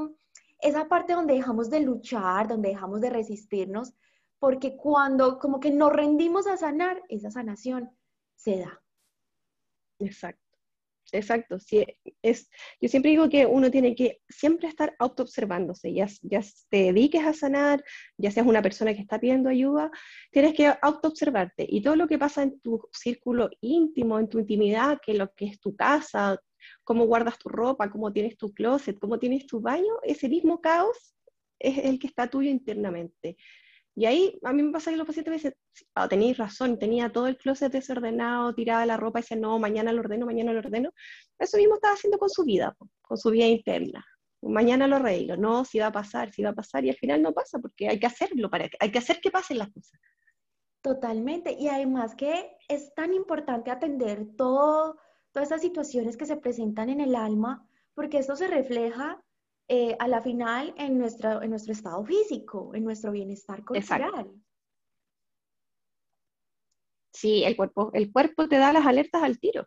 [0.58, 3.92] esa parte donde dejamos de luchar, donde dejamos de resistirnos,
[4.38, 7.90] porque cuando como que nos rendimos a sanar, esa sanación
[8.36, 8.82] se da.
[9.98, 10.51] Exacto.
[11.14, 11.84] Exacto, sí,
[12.22, 12.48] es,
[12.80, 17.34] yo siempre digo que uno tiene que siempre estar autoobservándose, ya, ya te dediques a
[17.34, 17.84] sanar,
[18.16, 19.90] ya seas una persona que está pidiendo ayuda,
[20.30, 25.00] tienes que autoobservarte y todo lo que pasa en tu círculo íntimo, en tu intimidad,
[25.04, 26.40] que lo que es tu casa,
[26.82, 31.14] cómo guardas tu ropa, cómo tienes tu closet, cómo tienes tu baño, ese mismo caos
[31.58, 33.36] es el que está tuyo internamente.
[33.94, 35.54] Y ahí a mí me pasa que los pacientes me dicen,
[35.96, 39.92] oh, tenéis razón, tenía todo el closet desordenado, tiraba la ropa y decía, no, mañana
[39.92, 40.90] lo ordeno, mañana lo ordeno.
[41.38, 44.04] Eso mismo estaba haciendo con su vida, con su vida interna.
[44.40, 47.22] Mañana lo arreglo, no, si va a pasar, si va a pasar, y al final
[47.22, 50.00] no pasa, porque hay que hacerlo, para, hay que hacer que pasen las cosas.
[50.80, 54.96] Totalmente, y además que es tan importante atender todo,
[55.30, 59.22] todas esas situaciones que se presentan en el alma, porque esto se refleja
[59.68, 64.30] eh, a la final en, nuestra, en nuestro estado físico, en nuestro bienestar corporal.
[67.12, 69.66] Sí, el cuerpo, el cuerpo te da las alertas al tiro.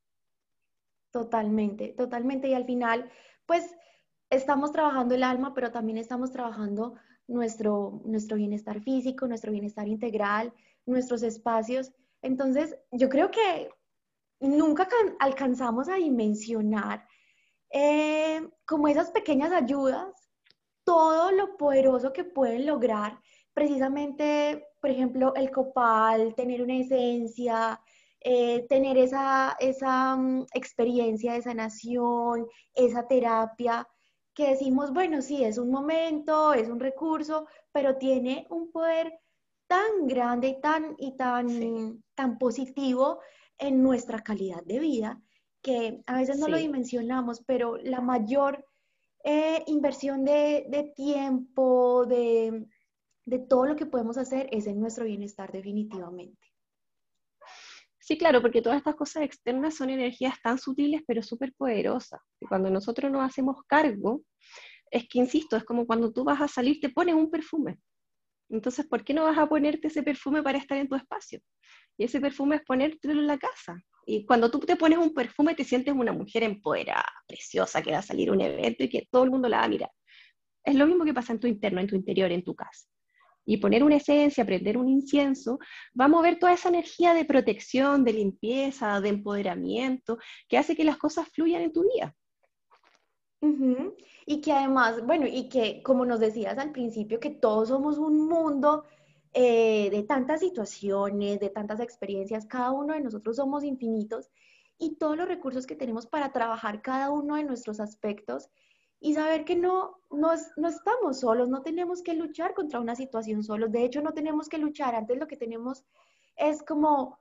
[1.12, 2.49] Totalmente, totalmente.
[2.49, 3.10] Y al final,
[3.45, 3.73] pues
[4.29, 6.95] estamos trabajando el alma, pero también estamos trabajando
[7.27, 10.53] nuestro, nuestro bienestar físico, nuestro bienestar integral,
[10.86, 11.93] nuestros espacios.
[12.21, 13.69] Entonces, yo creo que
[14.39, 14.88] nunca
[15.19, 17.08] alcanzamos a dimensionar
[17.71, 20.30] eh, como esas pequeñas ayudas,
[20.84, 23.19] todo lo poderoso que pueden lograr
[23.56, 27.82] precisamente, por ejemplo, el copal, tener una esencia,
[28.19, 33.88] eh, tener esa, esa mm, experiencia de sanación, esa terapia,
[34.34, 39.19] que decimos, bueno, sí, es un momento, es un recurso, pero tiene un poder
[39.67, 43.19] tan grande y tan, y tan, tan positivo
[43.58, 45.21] en nuestra calidad de vida
[45.65, 48.63] que a veces no lo dimensionamos, pero la mayor
[49.23, 52.67] eh, inversión de, tiempo, de,
[53.25, 56.47] de todo lo que podemos hacer es en nuestro bienestar definitivamente.
[57.99, 62.21] Sí, claro, porque todas estas cosas externas son energías tan sutiles pero súper poderosas.
[62.39, 64.21] Y cuando nosotros nos hacemos cargo,
[64.91, 67.80] es que, insisto, es como cuando tú vas a salir, te pones un perfume.
[68.51, 71.39] Entonces, ¿por qué no vas a ponerte ese perfume para estar en tu espacio?
[71.97, 73.84] Y ese perfume es ponértelo en la casa.
[74.06, 78.00] Y cuando tú te pones un perfume, te sientes una mujer empoderada, preciosa, que va
[78.00, 79.91] a salir a un evento y que todo el mundo la va a mirar.
[80.63, 82.86] Es lo mismo que pasa en tu interno, en tu interior, en tu casa
[83.46, 85.60] y poner una esencia, prender un incienso,
[86.00, 90.18] va a mover toda esa energía de protección, de limpieza, de empoderamiento,
[90.50, 92.15] que hace que las cosas fluyan en tu vida.
[94.26, 98.28] Y que además, bueno, y que como nos decías al principio, que todos somos un
[98.28, 98.86] mundo
[99.38, 104.32] eh, de tantas situaciones, de tantas experiencias, cada uno de nosotros somos infinitos
[104.78, 108.50] y todos los recursos que tenemos para trabajar cada uno de nuestros aspectos
[109.02, 113.43] y saber que no, no, no, estamos solos, no tenemos que luchar contra una situación
[113.43, 115.84] solos, de hecho no tenemos que luchar, antes lo que tenemos
[116.38, 117.19] es como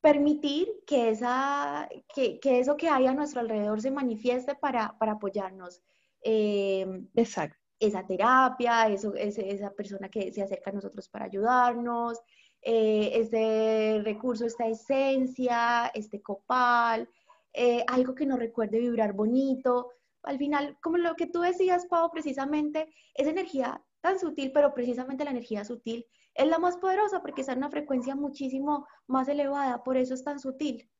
[0.00, 5.14] permitir que, esa, que, que eso que hay a nuestro alrededor se manifieste para, para
[5.14, 5.82] apoyarnos.
[6.22, 7.65] Eh, Exacto.
[7.78, 12.18] Esa terapia, eso, esa persona que se acerca a nosotros para ayudarnos,
[12.62, 17.08] eh, ese recurso, esta esencia, este copal,
[17.52, 19.92] eh, algo que nos recuerde vibrar bonito,
[20.26, 25.24] al final, como lo que tú decías, Pau, precisamente, es energía tan sutil, pero precisamente
[25.24, 29.82] la energía sutil es la más poderosa porque está en una frecuencia muchísimo más elevada,
[29.82, 30.90] por eso es tan sutil.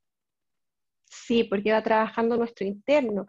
[1.04, 3.26] Sí, porque va trabajando nuestro interno.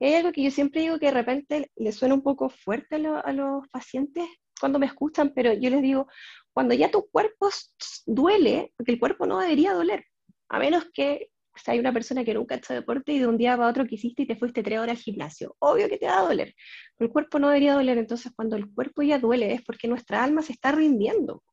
[0.00, 3.20] Es algo que yo siempre digo que de repente le suena un poco fuerte a,
[3.20, 4.26] a los pacientes
[4.58, 6.06] cuando me escuchan, pero yo les digo,
[6.52, 7.48] cuando ya tu cuerpo
[8.06, 10.04] duele, porque el cuerpo no debería doler,
[10.48, 13.28] a menos que o sea, hay una persona que nunca ha hecho deporte y de
[13.28, 15.54] un día para otro quisiste y te fuiste tres horas al gimnasio.
[15.60, 16.52] Obvio que te va a doler.
[16.96, 17.96] Pero el cuerpo no debería doler.
[17.98, 21.44] Entonces, cuando el cuerpo ya duele es porque nuestra alma se está rindiendo.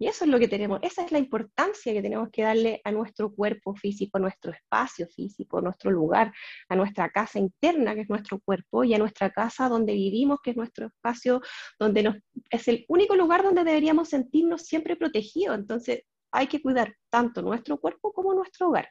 [0.00, 2.90] Y eso es lo que tenemos, esa es la importancia que tenemos que darle a
[2.90, 6.32] nuestro cuerpo físico, a nuestro espacio físico, a nuestro lugar,
[6.70, 10.52] a nuestra casa interna, que es nuestro cuerpo, y a nuestra casa donde vivimos, que
[10.52, 11.42] es nuestro espacio,
[11.78, 12.16] donde nos,
[12.48, 15.58] es el único lugar donde deberíamos sentirnos siempre protegidos.
[15.58, 16.00] Entonces,
[16.32, 18.88] hay que cuidar tanto nuestro cuerpo como nuestro hogar.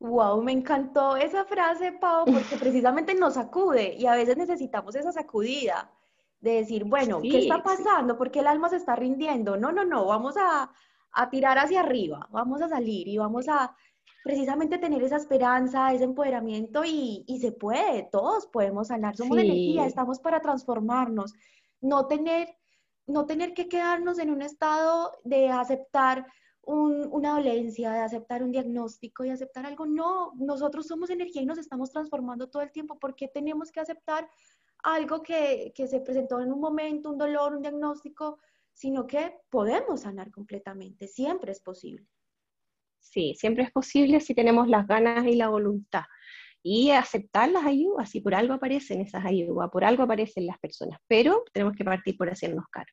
[0.00, 5.12] Wow, me encantó esa frase, Pau, porque precisamente nos sacude y a veces necesitamos esa
[5.12, 5.92] sacudida
[6.46, 8.16] de decir, bueno, ¿qué está pasando?
[8.16, 9.56] ¿Por qué el alma se está rindiendo?
[9.56, 10.70] No, no, no, vamos a,
[11.30, 13.74] tirar hacia arriba, vamos a salir y vamos a
[14.22, 20.20] precisamente tener esa esperanza, ese empoderamiento y, se puede, todos podemos sanar, somos energía, estamos
[20.20, 21.32] para transformarnos,
[21.80, 22.54] no tener,
[23.06, 26.26] no tener que quedarnos en un estado de aceptar
[26.66, 29.86] una dolencia, de aceptar un diagnóstico y aceptar algo.
[29.86, 32.98] No, nosotros somos energía y nos estamos transformando todo el tiempo.
[32.98, 34.28] ¿Por qué tenemos que aceptar
[34.82, 38.38] algo que, que se presentó en un momento, un dolor, un diagnóstico?
[38.72, 42.06] Sino que podemos sanar completamente, siempre es posible.
[43.00, 46.02] Sí, siempre es posible si tenemos las ganas y la voluntad.
[46.62, 50.98] Y aceptar las ayudas, si por algo aparecen esas ayudas, por algo aparecen las personas,
[51.06, 52.92] pero tenemos que partir por hacernos cargo.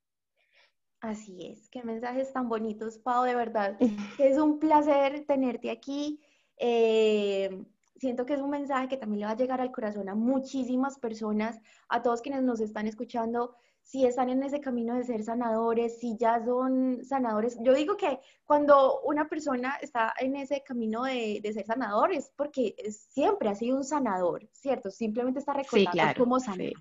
[1.02, 3.78] Así es, qué mensajes tan bonitos, Pau, de verdad.
[4.20, 6.22] Es un placer tenerte aquí.
[6.58, 7.66] Eh,
[7.96, 11.00] siento que es un mensaje que también le va a llegar al corazón a muchísimas
[11.00, 16.00] personas, a todos quienes nos están escuchando, si están en ese camino de ser sanadores,
[16.00, 17.58] si ya son sanadores.
[17.62, 22.76] Yo digo que cuando una persona está en ese camino de, ser sanador es porque
[22.92, 24.90] siempre ha sido un sanador, ¿cierto?
[24.90, 26.72] Simplemente está recordando cómo sanar.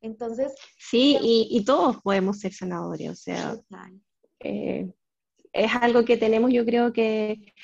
[0.00, 0.52] Entonces...
[0.76, 3.56] Sí, y, todos podemos ser sanadores, o sea,
[4.40, 4.92] eh,
[5.52, 7.54] es algo que tenemos yo creo que,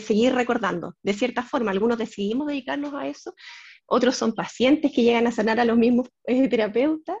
[0.00, 0.94] seguir recordando.
[1.02, 3.34] De cierta forma, algunos decidimos dedicarnos a eso,
[3.86, 7.16] otros son pacientes que llegan a sanar a los mismos eh, terapeutas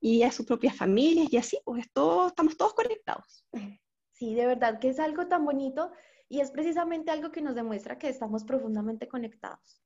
[0.00, 3.46] y a sus propias familias y así, pues estamos todos conectados.
[4.12, 5.90] Sí, de verdad que es algo tan bonito
[6.28, 9.82] y es precisamente algo que nos demuestra que estamos profundamente conectados,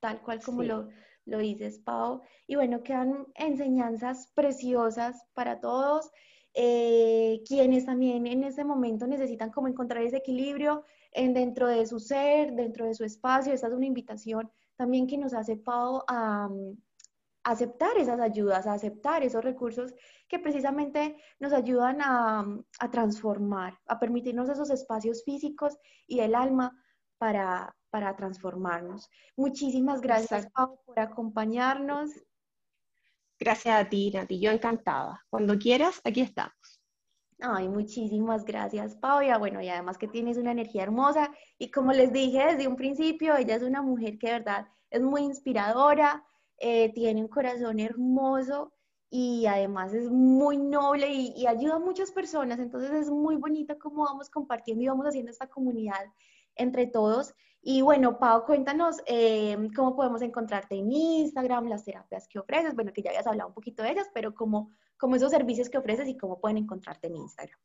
[0.00, 0.90] tal cual como lo,
[1.24, 2.22] lo dices, Pau.
[2.46, 6.10] Y bueno, quedan enseñanzas preciosas para todos,
[6.52, 10.84] eh, quienes también en este momento necesitan como encontrar ese equilibrio
[11.14, 13.52] en, dentro de su ser, dentro de su espacio.
[13.52, 16.48] Esta es una invitación también que nos hace Pau a,
[17.44, 19.94] aceptar esas ayudas, a aceptar esos recursos
[20.28, 26.74] que precisamente nos ayudan a, transformar, a permitirnos esos espacios físicos y del alma
[27.18, 29.10] para, para transformarnos.
[29.36, 32.10] Muchísimas gracias, Pau, por acompañarnos.
[33.38, 34.40] Gracias a ti, Nati.
[34.40, 35.22] Yo encantada.
[35.28, 36.73] Cuando quieras, aquí estamos.
[37.46, 38.96] Ay, muchísimas gracias.
[38.96, 41.30] Y bueno, y además que tienes una energía hermosa.
[41.58, 45.02] Y como les dije desde un principio, ella es una mujer que de verdad es
[45.02, 46.24] muy inspiradora,
[46.58, 48.72] eh, tiene un corazón hermoso
[49.10, 52.58] y además es muy noble y, ayuda a muchas personas.
[52.60, 56.00] Entonces es muy bonito cómo vamos compartiendo y vamos haciendo esta comunidad
[56.56, 57.34] entre todos.
[57.66, 62.92] Y bueno, Pau, cuéntanos eh, cómo podemos encontrarte en Instagram, las terapias que ofreces, bueno,
[62.92, 66.06] que ya habías hablado un poquito de ellas, pero como, como esos servicios que ofreces
[66.06, 67.58] y cómo pueden encontrarte en Instagram.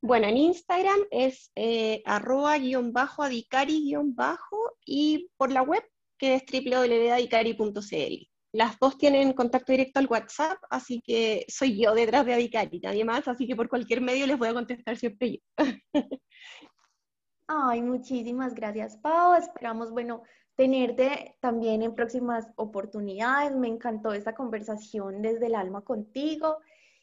[0.00, 5.84] Bueno, en Instagram es eh, arroba-adicari-bajo y por la web
[6.16, 8.30] que es www.adicari.cl.
[8.52, 13.04] Las dos tienen contacto directo al WhatsApp, así que soy yo detrás de Adicari, nadie
[13.04, 15.40] más, así que por cualquier medio les voy a contestar siempre yo.
[17.52, 19.34] Ay, muchísimas gracias, Pau.
[19.34, 20.22] Esperamos, bueno,
[20.54, 23.56] tenerte también en próximas oportunidades.
[23.56, 26.58] Me encantó esta conversación desde el alma contigo.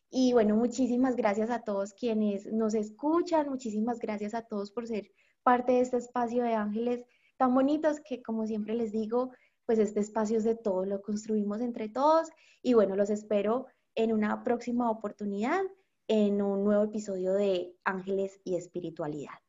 [0.10, 3.50] Y bueno, muchísimas gracias a todos quienes nos escuchan.
[3.50, 5.12] Muchísimas gracias a todos por ser
[5.44, 7.04] parte de este espacio de ángeles
[7.36, 9.32] tan bonitos que, como siempre les digo,
[9.66, 12.30] pues este espacio es de todo, lo construimos entre todos
[12.62, 15.62] y bueno, los espero en una próxima oportunidad,
[16.08, 19.47] en un nuevo episodio de Ángeles y Espiritualidad.